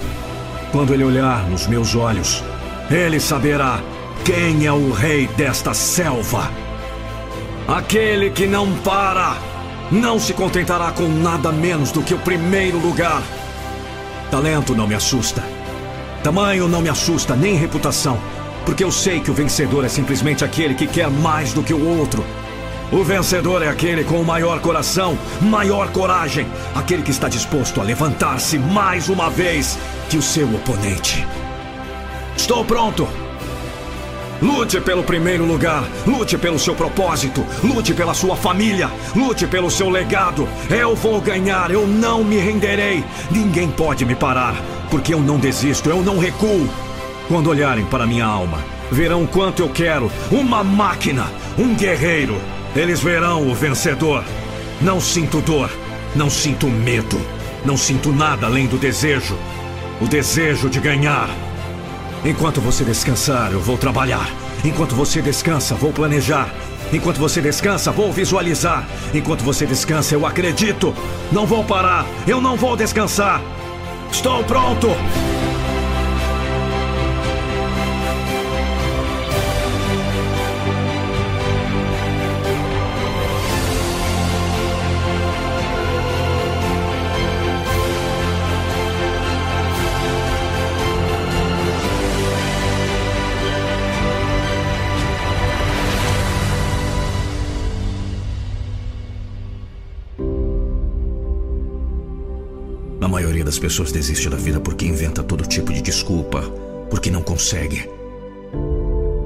[0.73, 2.43] Quando ele olhar nos meus olhos,
[2.91, 3.79] ele saberá
[4.25, 6.51] quem é o rei desta selva.
[7.69, 9.37] Aquele que não para,
[9.91, 13.23] não se contentará com nada menos do que o primeiro lugar.
[14.31, 15.43] Talento não me assusta.
[16.23, 18.19] Tamanho não me assusta, nem reputação.
[18.67, 21.99] Porque eu sei que o vencedor é simplesmente aquele que quer mais do que o
[21.99, 22.25] outro.
[22.93, 27.85] O vencedor é aquele com o maior coração, maior coragem, aquele que está disposto a
[27.85, 31.27] levantar-se mais uma vez que o seu oponente.
[32.37, 33.28] Estou pronto!
[34.41, 39.89] Lute pelo primeiro lugar, lute pelo seu propósito, lute pela sua família, lute pelo seu
[39.91, 40.49] legado.
[40.71, 43.05] Eu vou ganhar, eu não me renderei.
[43.31, 44.55] Ninguém pode me parar,
[44.91, 46.69] porque eu não desisto, eu não recuo.
[47.27, 48.59] Quando olharem para minha alma,
[48.91, 51.27] verão quanto eu quero uma máquina,
[51.59, 52.41] um guerreiro.
[52.77, 54.25] Eles verão o vencedor.
[54.81, 55.71] Não sinto dor,
[56.15, 57.21] não sinto medo,
[57.65, 59.37] não sinto nada além do desejo
[60.01, 61.29] o desejo de ganhar.
[62.29, 64.31] Enquanto você descansar, eu vou trabalhar.
[64.63, 66.53] Enquanto você descansa, vou planejar.
[66.93, 68.87] Enquanto você descansa, vou visualizar.
[69.15, 70.95] Enquanto você descansa, eu acredito.
[71.33, 72.05] Não vou parar.
[72.27, 73.41] Eu não vou descansar.
[74.13, 74.89] Estou pronto.
[103.19, 106.41] Maioria das pessoas desiste da vida porque inventa todo tipo de desculpa,
[106.89, 107.91] porque não consegue.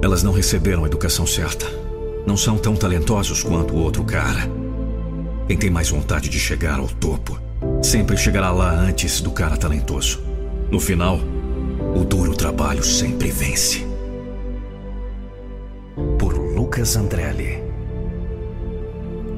[0.01, 1.67] Elas não receberam a educação certa.
[2.27, 4.51] Não são tão talentosos quanto o outro cara.
[5.47, 7.39] Quem tem mais vontade de chegar ao topo
[7.83, 10.23] sempre chegará lá antes do cara talentoso.
[10.71, 11.21] No final,
[11.95, 13.87] o duro trabalho sempre vence.
[16.19, 17.63] Por Lucas Andrelli.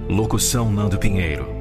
[0.09, 1.54] Locução Nando Pinheiro.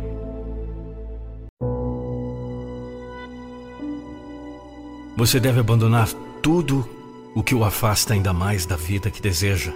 [5.23, 6.09] Você deve abandonar
[6.41, 6.85] tudo
[7.33, 9.71] o que o afasta ainda mais da vida que deseja.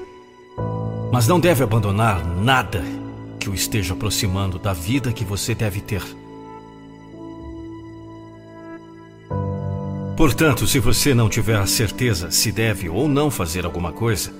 [1.10, 2.83] Mas não deve abandonar nada
[3.39, 6.03] que o esteja aproximando da vida que você deve ter.
[10.17, 14.33] Portanto, se você não tiver a certeza se deve ou não fazer alguma coisa,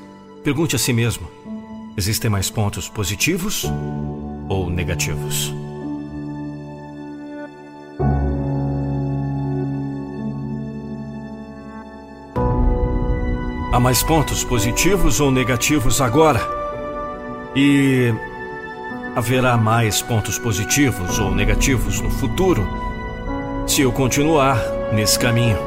[0.44, 1.26] pergunte a si mesmo:
[1.96, 3.64] existem mais pontos positivos
[4.50, 5.54] ou negativos?
[13.70, 16.40] Há mais pontos positivos ou negativos agora?
[17.54, 18.14] E
[19.14, 22.66] haverá mais pontos positivos ou negativos no futuro
[23.68, 24.58] se eu continuar
[24.94, 25.58] nesse caminho.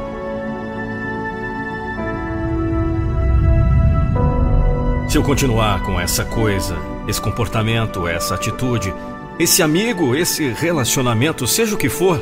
[5.07, 6.75] Se eu continuar com essa coisa,
[7.07, 8.91] esse comportamento, essa atitude,
[9.37, 12.19] esse amigo, esse relacionamento, seja o que for,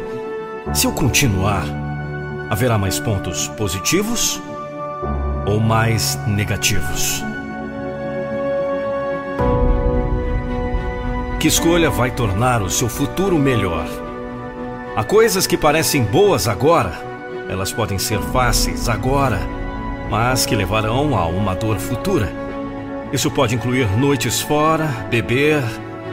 [0.73, 1.63] se eu continuar,
[2.49, 4.41] haverá mais pontos positivos
[5.45, 7.23] ou mais negativos?
[11.39, 13.87] Que escolha vai tornar o seu futuro melhor?
[14.95, 16.91] Há coisas que parecem boas agora,
[17.47, 19.39] elas podem ser fáceis agora,
[20.09, 22.31] mas que levarão a uma dor futura.
[23.13, 25.63] Isso pode incluir noites fora, beber,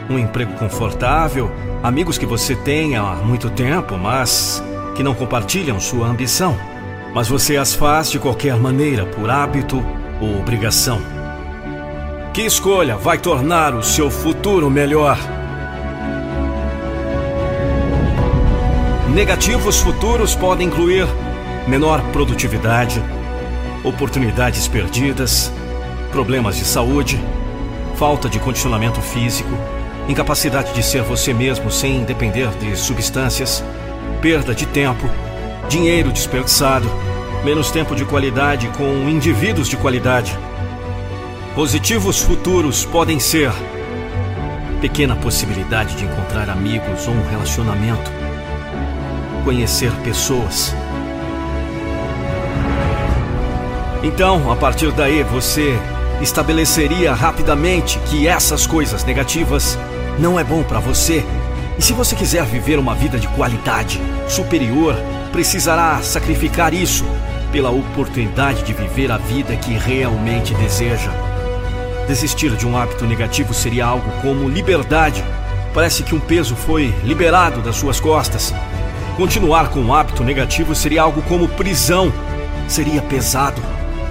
[0.09, 1.51] um emprego confortável,
[1.83, 4.63] amigos que você tem há muito tempo, mas
[4.95, 6.57] que não compartilham sua ambição
[7.17, 9.83] mas você as faz de qualquer maneira, por hábito
[10.21, 11.01] ou obrigação.
[12.31, 15.17] Que escolha vai tornar o seu futuro melhor?
[19.15, 21.07] Negativos futuros podem incluir
[21.67, 23.01] menor produtividade,
[23.83, 25.51] oportunidades perdidas,
[26.11, 27.19] problemas de saúde,
[27.95, 29.49] falta de condicionamento físico,
[30.07, 33.63] incapacidade de ser você mesmo sem depender de substâncias,
[34.21, 35.09] perda de tempo,
[35.67, 37.06] dinheiro desperdiçado
[37.47, 40.37] menos tempo de qualidade com indivíduos de qualidade.
[41.55, 43.49] Positivos futuros podem ser
[44.81, 48.11] pequena possibilidade de encontrar amigos ou um relacionamento,
[49.45, 50.75] conhecer pessoas.
[54.03, 55.79] Então, a partir daí, você
[56.21, 59.79] estabeleceria rapidamente que essas coisas negativas
[60.19, 61.23] não é bom para você.
[61.79, 64.97] E se você quiser viver uma vida de qualidade superior,
[65.31, 67.05] precisará sacrificar isso
[67.51, 71.11] pela oportunidade de viver a vida que realmente deseja.
[72.07, 75.23] Desistir de um hábito negativo seria algo como liberdade.
[75.73, 78.53] Parece que um peso foi liberado das suas costas.
[79.17, 82.11] Continuar com um hábito negativo seria algo como prisão.
[82.67, 83.61] Seria pesado.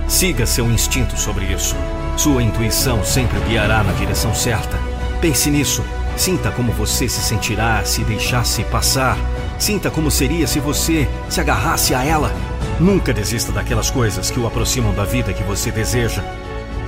[0.07, 1.75] Siga seu instinto sobre isso.
[2.17, 4.79] Sua intuição sempre guiará na direção certa.
[5.21, 5.83] Pense nisso.
[6.17, 9.17] Sinta como você se sentirá se deixasse passar.
[9.59, 12.31] Sinta como seria se você se agarrasse a ela.
[12.79, 16.23] Nunca desista daquelas coisas que o aproximam da vida que você deseja,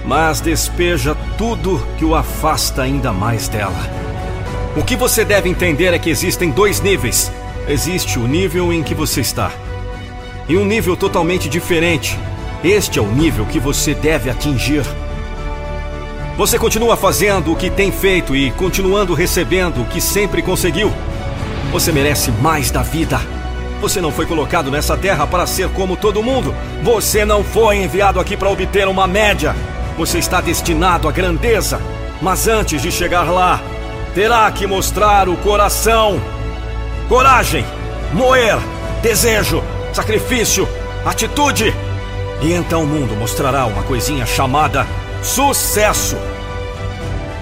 [0.05, 3.78] mas despeja tudo que o afasta ainda mais dela.
[4.76, 7.32] O que você deve entender é que existem dois níveis.
[7.66, 9.51] Existe o nível em que você está
[10.49, 12.18] e um nível totalmente diferente.
[12.64, 14.82] Este é o nível que você deve atingir.
[16.36, 20.91] Você continua fazendo o que tem feito e continuando recebendo o que sempre conseguiu.
[21.70, 23.20] Você merece mais da vida.
[23.80, 26.54] Você não foi colocado nessa terra para ser como todo mundo.
[26.82, 29.54] Você não foi enviado aqui para obter uma média.
[29.96, 31.80] Você está destinado à grandeza.
[32.20, 33.60] Mas antes de chegar lá,
[34.14, 36.20] terá que mostrar o coração.
[37.08, 37.64] Coragem,
[38.12, 38.58] moer,
[39.00, 39.62] desejo,
[39.92, 40.68] sacrifício,
[41.06, 41.72] atitude.
[42.42, 44.84] E então o mundo mostrará uma coisinha chamada
[45.22, 46.16] sucesso.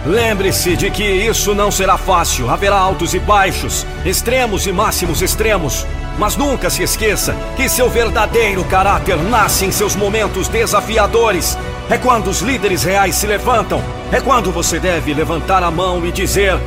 [0.04, 2.50] Lembre-se de que isso não será fácil.
[2.50, 5.86] Haverá altos e baixos, extremos e máximos extremos.
[6.18, 11.58] Mas nunca se esqueça que seu verdadeiro caráter nasce em seus momentos desafiadores.
[11.90, 13.82] É quando os líderes reais se levantam.
[14.10, 16.58] É quando você deve levantar a mão e dizer: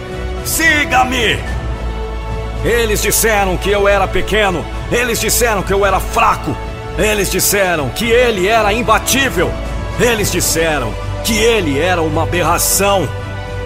[0.45, 1.39] Siga-me!
[2.64, 4.64] Eles disseram que eu era pequeno.
[4.91, 6.56] Eles disseram que eu era fraco.
[6.97, 9.52] Eles disseram que ele era imbatível.
[10.00, 10.93] Eles disseram
[11.24, 13.10] que ele era uma aberração.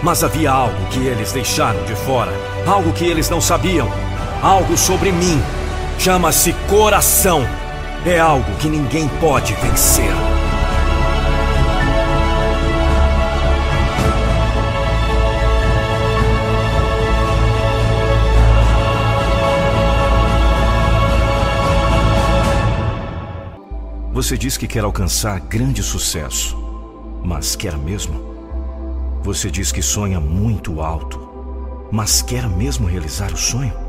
[0.02, 2.32] Mas havia algo que eles deixaram de fora.
[2.66, 3.92] Algo que eles não sabiam.
[4.42, 5.42] Algo sobre mim
[6.04, 7.48] Chama-se coração.
[8.06, 10.04] É algo que ninguém pode vencer.
[24.12, 26.58] Você diz que quer alcançar grande sucesso,
[27.24, 28.36] mas quer mesmo?
[29.24, 33.83] Você diz que sonha muito alto, mas quer mesmo realizar o sonho?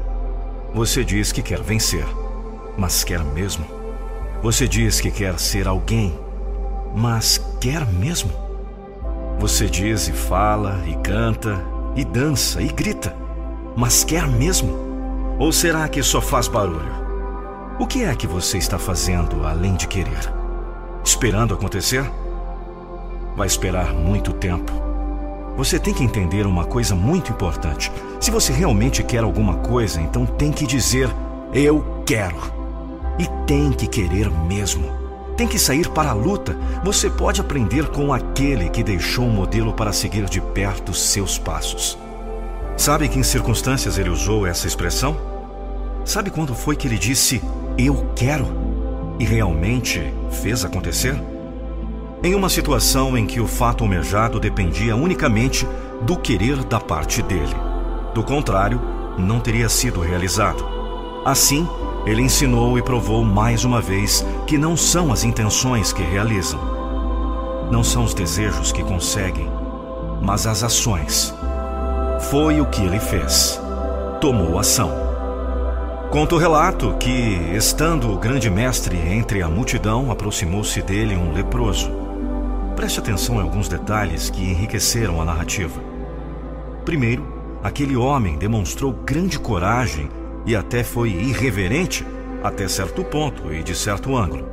[0.75, 2.05] Você diz que quer vencer,
[2.77, 3.65] mas quer mesmo?
[4.43, 6.19] Você diz que quer ser alguém,
[6.97, 8.33] mas quer mesmo?
[9.39, 11.65] Você diz e fala e canta
[11.95, 13.17] e dança e grita,
[13.77, 14.77] mas quer mesmo?
[15.39, 16.93] Ou será que só faz barulho?
[17.79, 20.29] O que é que você está fazendo além de querer?
[21.05, 22.05] Esperando acontecer?
[23.37, 24.73] Vai esperar muito tempo.
[25.57, 27.91] Você tem que entender uma coisa muito importante.
[28.21, 31.09] Se você realmente quer alguma coisa, então tem que dizer:
[31.53, 32.37] Eu quero.
[33.19, 34.91] E tem que querer mesmo.
[35.37, 36.57] Tem que sair para a luta.
[36.85, 41.97] Você pode aprender com aquele que deixou um modelo para seguir de perto seus passos.
[42.77, 45.17] Sabe que em circunstâncias ele usou essa expressão?
[46.05, 47.41] Sabe quando foi que ele disse:
[47.79, 48.47] Eu quero?
[49.21, 51.15] E realmente fez acontecer?
[52.25, 55.69] Em uma situação em que o fato almejado dependia unicamente
[56.01, 57.55] do querer da parte dele.
[58.15, 58.81] Do contrário,
[59.19, 60.65] não teria sido realizado.
[61.23, 61.69] Assim,
[62.07, 66.59] ele ensinou e provou mais uma vez que não são as intenções que realizam,
[67.71, 69.51] não são os desejos que conseguem,
[70.23, 71.35] mas as ações.
[72.31, 73.61] Foi o que ele fez.
[74.19, 74.91] Tomou ação.
[76.11, 82.04] Conta o relato que, estando o grande mestre entre a multidão, aproximou-se dele um leproso.
[82.77, 85.81] Preste atenção em alguns detalhes que enriqueceram a narrativa.
[86.85, 87.27] Primeiro,
[87.63, 90.11] aquele homem demonstrou grande coragem
[90.45, 92.05] e até foi irreverente
[92.43, 94.47] até certo ponto e de certo ângulo.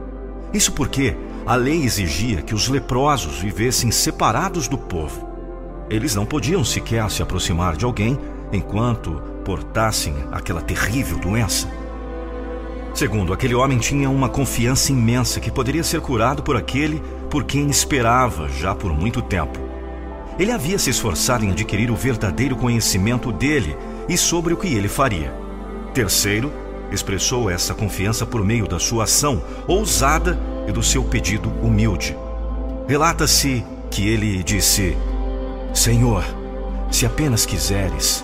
[0.53, 1.15] Isso porque
[1.45, 5.27] a lei exigia que os leprosos vivessem separados do povo.
[5.89, 8.17] Eles não podiam sequer se aproximar de alguém
[8.53, 11.67] enquanto portassem aquela terrível doença.
[12.93, 17.69] Segundo, aquele homem tinha uma confiança imensa que poderia ser curado por aquele por quem
[17.69, 19.59] esperava já por muito tempo.
[20.37, 23.75] Ele havia se esforçado em adquirir o verdadeiro conhecimento dele
[24.09, 25.33] e sobre o que ele faria.
[25.93, 26.51] Terceiro,
[26.91, 30.37] expressou essa confiança por meio da sua ação ousada
[30.67, 32.17] e do seu pedido humilde.
[32.87, 34.97] Relata-se que ele disse:
[35.73, 36.23] Senhor,
[36.91, 38.23] se apenas quiseres,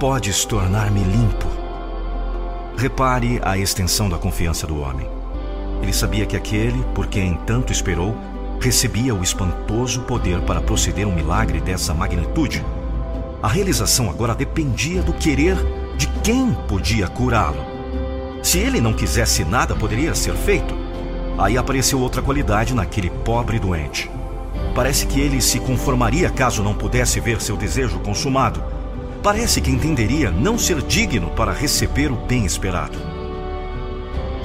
[0.00, 1.65] podes tornar-me limpo.
[2.76, 5.08] Repare a extensão da confiança do homem.
[5.80, 8.14] Ele sabia que aquele por quem tanto esperou
[8.60, 12.62] recebia o espantoso poder para proceder um milagre dessa magnitude.
[13.42, 15.56] A realização agora dependia do querer
[15.96, 17.64] de quem podia curá-lo.
[18.42, 20.74] Se ele não quisesse nada, poderia ser feito.
[21.38, 24.10] Aí apareceu outra qualidade naquele pobre doente.
[24.74, 28.62] Parece que ele se conformaria caso não pudesse ver seu desejo consumado.
[29.26, 32.96] Parece que entenderia não ser digno para receber o bem esperado.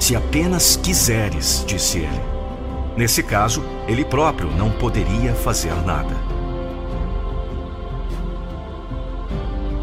[0.00, 2.20] Se apenas quiseres, disse ele.
[2.96, 6.16] Nesse caso, ele próprio não poderia fazer nada.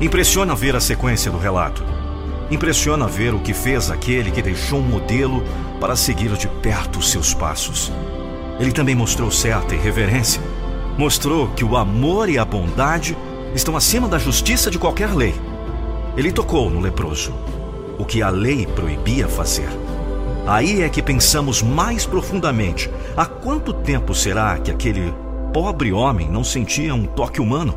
[0.02, 1.82] Impressiona ver a sequência do relato.
[2.52, 5.42] Impressiona ver o que fez aquele que deixou um modelo
[5.80, 7.90] para seguir de perto os seus passos.
[8.60, 10.42] Ele também mostrou certa irreverência.
[10.98, 13.16] Mostrou que o amor e a bondade
[13.54, 15.34] estão acima da justiça de qualquer lei.
[16.16, 17.34] Ele tocou no leproso,
[17.98, 19.70] o que a lei proibia fazer.
[20.46, 25.14] Aí é que pensamos mais profundamente: há quanto tempo será que aquele
[25.54, 27.76] pobre homem não sentia um toque humano?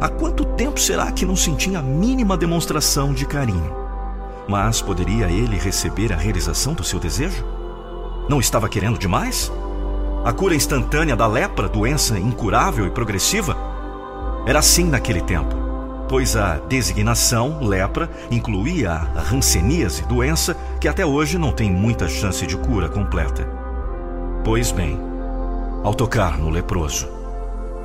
[0.00, 3.74] Há quanto tempo será que não sentia a mínima demonstração de carinho?
[4.48, 7.44] Mas poderia ele receber a realização do seu desejo?
[8.28, 9.52] Não estava querendo demais?
[10.24, 13.73] A cura instantânea da lepra, doença incurável e progressiva?
[14.46, 15.54] Era assim naquele tempo,
[16.08, 22.46] pois a designação lepra incluía a ranceníase, doença que até hoje não tem muita chance
[22.46, 23.48] de cura completa.
[24.44, 24.98] Pois bem,
[25.82, 27.08] ao tocar no leproso,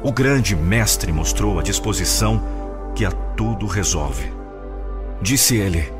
[0.03, 2.41] o grande mestre mostrou a disposição
[2.93, 4.31] que a tudo resolve.
[5.21, 5.91] Disse ele: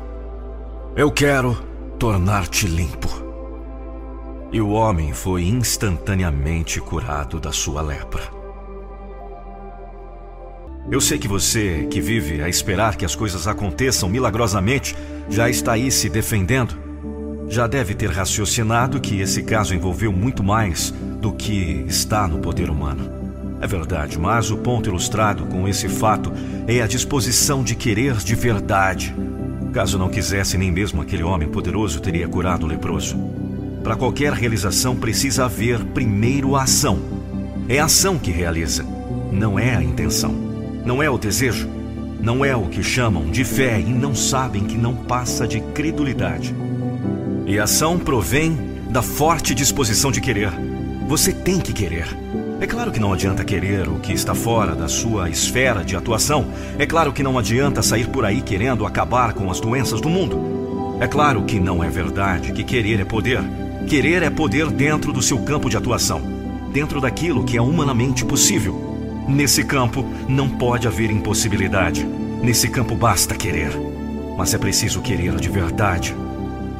[0.94, 1.56] Eu quero
[1.98, 3.08] tornar-te limpo.
[4.52, 8.39] E o homem foi instantaneamente curado da sua lepra.
[10.90, 14.96] Eu sei que você, que vive a esperar que as coisas aconteçam milagrosamente,
[15.28, 16.76] já está aí se defendendo.
[17.48, 22.68] Já deve ter raciocinado que esse caso envolveu muito mais do que está no poder
[22.68, 23.08] humano.
[23.60, 26.32] É verdade, mas o ponto ilustrado com esse fato
[26.66, 29.14] é a disposição de querer de verdade.
[29.72, 33.16] Caso não quisesse, nem mesmo aquele homem poderoso teria curado o leproso.
[33.84, 36.98] Para qualquer realização precisa haver primeiro a ação.
[37.68, 38.84] É a ação que realiza,
[39.30, 40.49] não é a intenção.
[40.84, 41.68] Não é o desejo,
[42.20, 46.54] não é o que chamam de fé e não sabem que não passa de credulidade.
[47.46, 48.56] E a ação provém
[48.90, 50.50] da forte disposição de querer.
[51.06, 52.06] Você tem que querer.
[52.60, 56.46] É claro que não adianta querer o que está fora da sua esfera de atuação.
[56.78, 60.98] É claro que não adianta sair por aí querendo acabar com as doenças do mundo.
[61.00, 63.40] É claro que não é verdade que querer é poder.
[63.88, 66.20] Querer é poder dentro do seu campo de atuação,
[66.70, 68.89] dentro daquilo que é humanamente possível.
[69.28, 72.04] Nesse campo não pode haver impossibilidade.
[72.42, 73.70] Nesse campo basta querer.
[74.36, 76.16] Mas é preciso querer de verdade.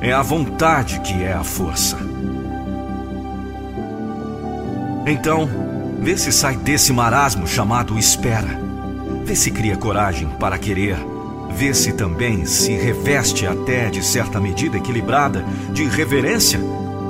[0.01, 1.99] É a vontade que é a força.
[5.07, 5.49] Então,
[6.01, 8.59] Vê se sai desse marasmo chamado espera.
[9.23, 10.97] Vê se cria coragem para querer.
[11.51, 16.59] Vê se também se reveste até de certa medida equilibrada de reverência,